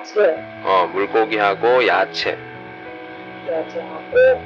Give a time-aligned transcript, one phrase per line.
[0.00, 0.34] 야채,
[0.64, 2.38] 어, 물고기하고 야채.
[3.46, 4.40] 야채하고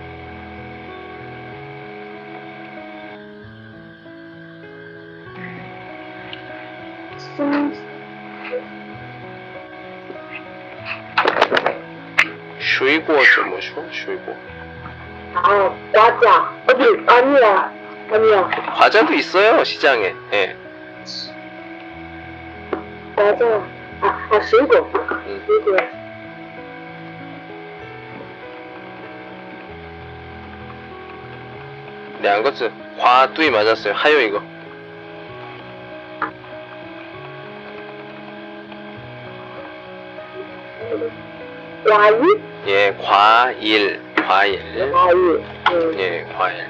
[7.36, 7.72] 순,
[12.58, 14.36] 쉬고 좀 뭐, 쉬고 쉬고.
[15.34, 16.52] 아, 과자.
[16.68, 17.72] 어디, 아니야.
[18.10, 18.50] 아니야.
[18.76, 20.14] 과자도 있어요 시장에.
[20.32, 20.56] 예.
[23.14, 23.73] 과자.
[24.00, 24.74] 아, 아 실고.
[24.76, 25.76] 이거.
[32.20, 32.70] 네, 안 갔어요.
[32.98, 33.92] 과 뚜이 맞았어요.
[33.92, 34.42] 하요 이거.
[41.86, 42.40] 과일?
[42.66, 44.00] 예, 과일.
[44.26, 44.90] 과일.
[44.92, 45.18] 과일.
[45.70, 45.98] 음.
[45.98, 46.64] 예, 과일.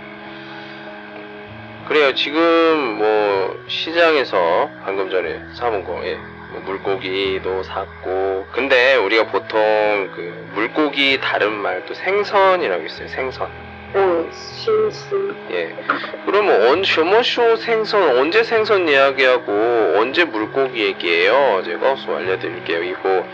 [1.87, 2.15] 그래요.
[2.15, 6.01] 지금 뭐 시장에서 방금 전에 사본 거.
[6.05, 6.34] 예.
[6.55, 9.59] 뭐 물고기도 샀고 근데 우리가 보통
[10.15, 13.51] 그 물고기 다른 말도 생선이라고 있어요 생선
[15.51, 15.75] 예.
[16.27, 21.63] 그러면 언 쇼머쇼 생선 언제 생선 이야기하고 언제 물고기 얘기해요?
[21.65, 22.83] 제가 어서 알려드릴게요.
[22.83, 23.25] 이거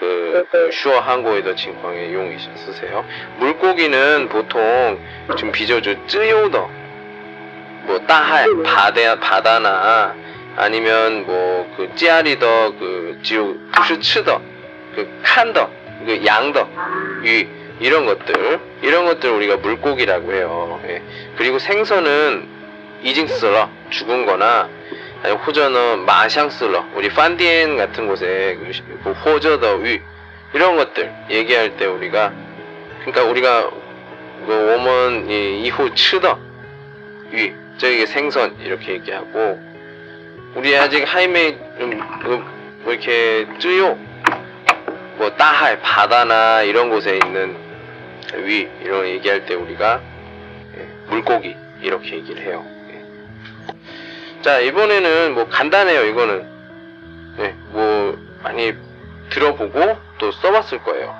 [0.00, 3.04] 그 슈어 한국에도 칭광에 용이셔 쓰세요.
[3.38, 4.98] 물고기는 보통
[5.36, 6.68] 지금 비저주 쯔요더
[7.84, 10.14] 뭐 따할 바다 바다나
[10.58, 14.42] 아니면 뭐 그 찌아리더 그 지우 푸슈츠더
[14.96, 15.70] 그 칸더
[16.04, 16.68] 그 양더
[17.22, 20.80] 위 이런 것들 이런 것들 우리가 물고기라고 해요.
[20.88, 21.00] 예.
[21.36, 22.48] 그리고 생선은
[23.04, 24.68] 이징스러 죽은거나
[25.22, 30.00] 아니면 호저는 마샹스러 우리 판디엔 같은 곳에 그, 그 호저더 위
[30.52, 32.32] 이런 것들 얘기할 때 우리가
[33.04, 33.70] 그러니까 우리가
[34.46, 36.40] 그 오먼 이호 츠더
[37.30, 39.67] 위 저기 생선 이렇게 얘기하고
[40.58, 41.92] 우리 아직 하이메 음,
[42.24, 42.44] 음,
[42.82, 43.96] 뭐 이렇게 쯔요
[45.16, 47.56] 뭐 따할 바다나 이런 곳에 있는
[48.44, 50.00] 위 이런 거 얘기할 때 우리가
[50.76, 52.64] 예, 물고기 이렇게 얘기를 해요.
[52.90, 54.42] 예.
[54.42, 56.06] 자 이번에는 뭐 간단해요.
[56.06, 56.44] 이거는
[57.38, 58.74] 예, 뭐 많이
[59.30, 61.16] 들어보고 또 써봤을 거예요.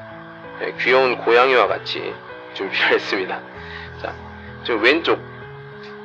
[0.63, 2.13] 예, 귀여운 고양이와 같이
[2.55, 3.41] 준비를 했습니다.
[4.03, 4.13] 자,
[4.65, 5.21] 지금 왼쪽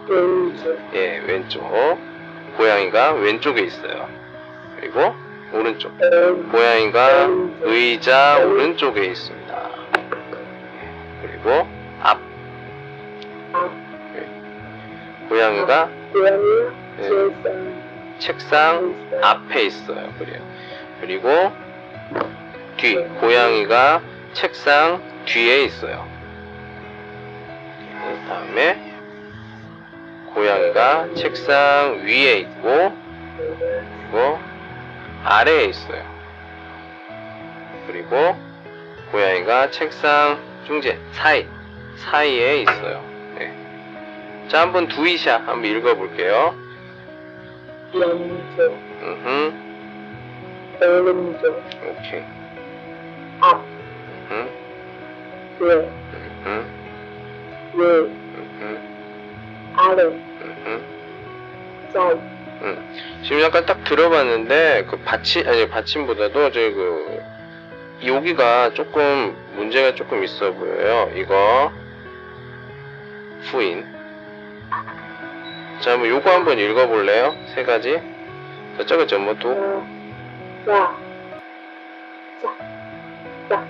[0.08, 0.80] 왼쪽.
[0.94, 2.13] 예 왼쪽
[2.58, 4.08] 고양이가 왼쪽에 있어요.
[4.80, 5.14] 그리고
[5.54, 7.28] 오른쪽 왼- 고양이가
[7.62, 9.70] 의자 오른쪽에 있습니다.
[11.22, 11.68] 그리고
[12.02, 12.20] 앞
[13.54, 13.72] 앞.
[15.30, 15.90] 고양이가
[16.98, 17.44] 책상.
[18.20, 20.14] 책상 앞에 있어요.
[20.20, 20.42] 그래요.
[21.02, 21.52] 그리고
[22.78, 24.02] 뒤 고양이가
[24.34, 26.08] 책상 뒤에 있어요.
[28.04, 28.93] 그 다음에
[30.34, 32.94] 고양이가 책상 위에 있고
[33.38, 34.40] 그리고
[35.24, 36.04] 아래에 있어요.
[37.88, 38.36] 그리고
[39.12, 41.48] 고양이가 책상 중재 사이
[41.98, 43.04] 사이에 있어요.
[43.38, 43.54] 네.
[44.48, 46.56] 자 한번 두이샤 한번 읽어볼게요.
[50.82, 51.64] 오른쪽.
[51.84, 52.24] 오케이.
[53.40, 53.64] 앞.
[54.32, 54.50] 음,
[55.60, 55.80] 왼.
[56.46, 56.66] 음,
[57.76, 57.86] 왼.
[57.86, 58.93] 음,
[59.84, 60.04] 아래.
[60.04, 62.14] 음, 사이.
[62.14, 63.22] 음.
[63.24, 67.22] 지금 약간 딱 들어봤는데 그 받침 아니 받침보다도 저그
[68.06, 71.12] 여기가 조금 문제가 조금 있어 보여요.
[71.16, 71.72] 이거
[73.52, 73.86] 후인.
[75.82, 77.36] 자, 뭐 요거 한번 읽어볼래요?
[77.54, 78.02] 세 가지.
[78.78, 79.84] 자, 저거 전부 또
[80.66, 80.96] 자.
[82.42, 82.56] 자.
[83.50, 83.68] 자.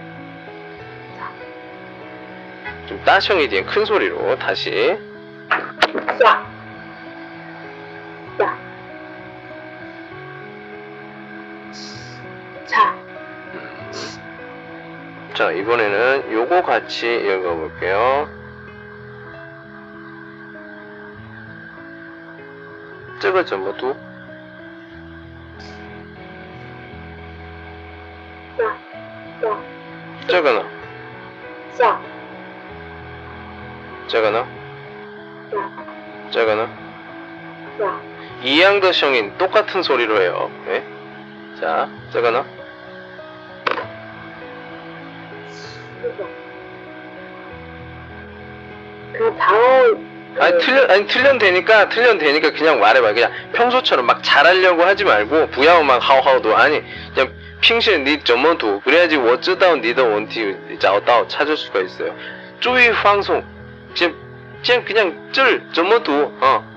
[2.85, 5.12] 좀 따숑이 된큰 소리로 다시.
[6.19, 6.46] 자.
[8.38, 8.57] 자.
[12.66, 12.96] 자.
[15.34, 18.29] 자, 이번에는 요거 같이 읽어볼게요.
[29.42, 29.59] 자.
[30.27, 30.63] 저거는
[31.75, 32.01] 자.
[34.07, 34.45] 저거는
[35.51, 36.02] 자.
[36.31, 36.63] 짜가나?
[37.81, 38.01] 야.
[38.43, 40.51] 이양더 형인 똑같은 소리로 해요.
[40.67, 40.83] 예?
[41.59, 42.45] 자, 짜가나?
[49.13, 50.13] 그 다음.
[50.39, 55.49] 아니 틀려 아니 틀려 되니까 틀려 되니까 그냥 말해봐 그냥 평소처럼 막 잘하려고 하지 말고
[55.51, 56.81] 부야오 막 하오하오도 아니
[57.13, 57.31] 그냥
[57.61, 62.15] 핑신 니 점원도 그래야지 워즈다운 니더 원티 자오다오 찾을 수가 있어요.
[62.59, 63.43] 쪼이 방송
[63.93, 64.15] 지금
[64.63, 66.74] 쟤 그냥 쩔 접어도 어.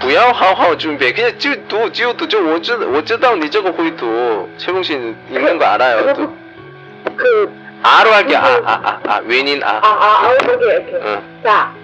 [0.00, 5.64] 부야 하하 준비 그냥 지도 지도 저 어쩌 어쩌다 니 저거 보이도 최봉신 있는 거
[5.66, 6.36] 알아요 또.
[7.04, 9.68] 그, 그 아로 할게 아아아 아, 웬인 아.
[9.68, 10.52] 아아 아, 아 오케이 아.
[10.52, 10.94] 아, 오케이.
[10.94, 11.40] 응.
[11.42, 11.74] 자.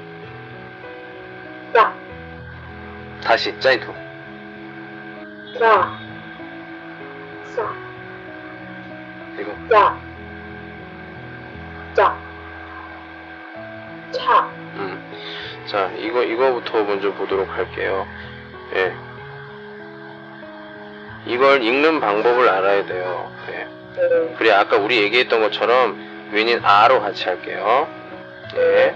[1.75, 1.95] 자.
[3.23, 3.95] 다시 짜이도.
[5.59, 5.99] 자.
[7.55, 7.75] 자.
[9.41, 9.55] 이거.
[9.71, 10.06] 자.
[14.13, 14.51] 차.
[14.77, 15.03] 음.
[15.67, 18.07] 자, 이거, 이거부터 먼저 보도록 할게요.
[18.75, 18.93] 예.
[21.27, 23.33] 이걸 읽는 방법을 알아야 돼요.
[23.51, 23.67] 예.
[23.97, 24.35] 네.
[24.39, 25.97] 그래, 아까 우리 얘기했던 것처럼
[26.33, 27.89] 윈인 아로 같이 할게요.
[28.57, 28.95] 예.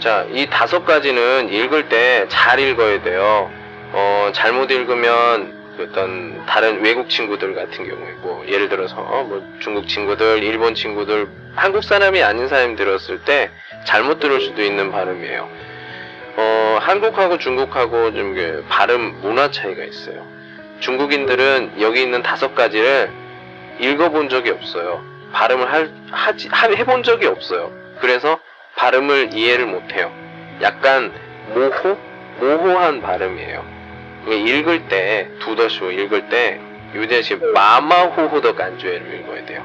[0.00, 3.50] 자, 이 다섯 가지는 읽을 때 잘 읽어야 돼요.
[3.92, 9.88] 어, 잘못 읽으면 그 어떤 다른 외국 친구들 같은 경우에 뭐 예를 들어서 뭐 중국
[9.88, 13.50] 친구들, 일본 친구들, 한국 사람이 아닌 사람이 들었을 때
[13.84, 15.48] 잘못 들을 수도 있는 발음이에요.
[16.36, 20.26] 어, 한국하고 중국하고 좀 그 발음 문화 차이가 있어요.
[20.80, 23.10] 중국인들은 여기 있는 다섯 가지를
[23.78, 25.04] 읽어본 적이 없어요.
[25.32, 27.70] 발음을 할, 하지, 하- 해본 적이 없어요.
[28.00, 28.38] 그래서
[28.76, 30.12] 발음을 이해를 못해요.
[30.62, 31.12] 약간
[31.54, 31.96] 모호?
[32.40, 33.64] 모호한 발음이에요.
[34.28, 36.60] 읽을 때, 두더쇼 읽을 때,
[36.94, 39.64] 유대시 마마호호더 간주에를 읽어야 돼요.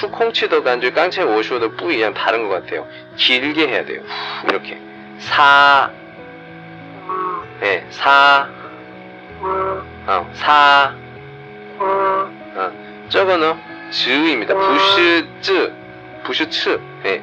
[0.00, 2.88] 축콩치도 간주 깡체 오쇼도 뿌이랑 다른 것 같아요.
[3.16, 4.02] 길게 해야 돼요.
[4.48, 4.80] 이렇게.
[5.18, 5.90] 사,
[7.60, 8.48] 예, 네, 사,
[10.06, 10.94] 어, 사,
[11.78, 12.72] 어,
[13.10, 13.54] 저거는
[13.90, 14.54] 즈입니다.
[14.54, 15.72] 부슈즈,
[16.24, 17.22] 부슈츠, 예, 네.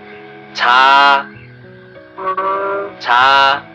[0.54, 1.28] 자,
[3.00, 3.66] 자,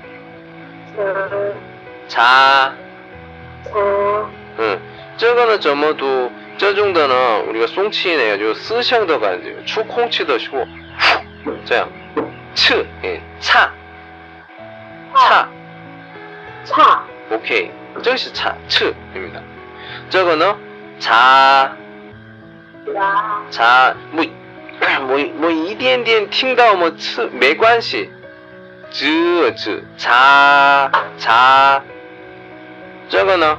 [2.06, 2.74] 자,
[4.60, 4.80] 응,
[5.16, 10.64] 저거는 저뭐도 这种的呢，我这个松气呢，就是思乡的感觉，出空气的时候，
[11.64, 11.88] 这样，
[12.54, 13.70] 刺，哎，差，
[15.14, 15.48] 差，
[16.64, 17.70] 差，OK，
[18.02, 19.42] 这是差，刺，明白？
[20.08, 20.56] 这个呢，
[21.00, 21.72] 茶，
[23.50, 24.30] 茶，没，
[25.08, 28.10] 我我一点点听到么刺没关系，
[28.90, 31.82] 这这茶茶，
[33.08, 33.58] 这个呢？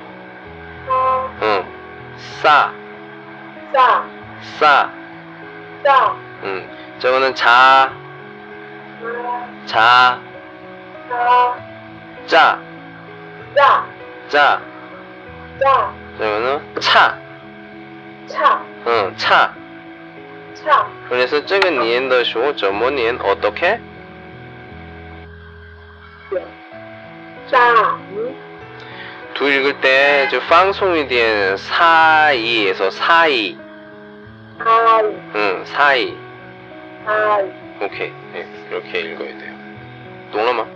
[2.41, 2.71] 싸,
[3.73, 4.05] 싸,
[4.59, 4.91] 싸.
[5.83, 7.91] 싸, 음, 저거는 자,
[9.65, 10.19] 자,
[11.09, 11.57] 자,
[12.27, 12.27] 자.
[12.27, 12.59] 자.
[13.55, 13.85] 자.
[14.29, 14.61] 자.
[15.59, 15.93] 자.
[16.17, 17.17] 저거는 차,
[18.27, 19.53] 차, 응, 차.
[20.53, 20.87] 차.
[21.09, 23.79] 그래서 저거 니엔더 쇼, 저모 니엔 어떻게?
[27.49, 28.00] 자.
[29.34, 33.56] 두 읽을 때 저 방송이 된 사이에서 사이,
[34.58, 35.04] 아이,
[35.34, 36.16] 응, 사이.
[37.06, 38.12] 아이, 오케이.
[38.34, 39.54] 예, 이렇게 읽어야 돼요.
[40.32, 40.66] 懂了吗?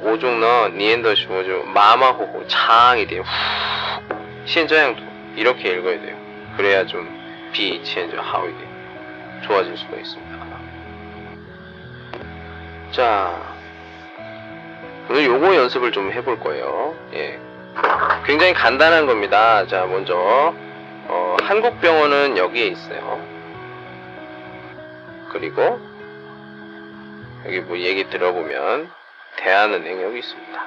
[0.00, 3.22] 我种呢念的时候就马马虎虎长一点，
[4.44, 5.02] 现这样读
[5.34, 6.14] 이렇게 읽어야 돼요.
[6.56, 7.06] 그래야 좀
[7.52, 8.60] 비以前就好一点,
[9.42, 10.34] 좋아질 수가 있습니다.
[12.92, 13.32] 자,
[15.09, 16.95] 오늘 요거 연습을 좀 해볼 거예요.
[17.13, 17.39] 예.
[18.25, 19.65] 굉장히 간단한 겁니다.
[19.65, 20.53] 자, 먼저
[21.07, 23.19] 어, 한국 병원은 여기에 있어요.
[25.31, 25.79] 그리고
[27.45, 28.91] 여기 뭐 얘기 들어보면
[29.37, 30.65] 대한은행 여기 있습니다.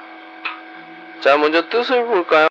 [1.21, 2.49] 자, 먼저 뜻을 볼까요?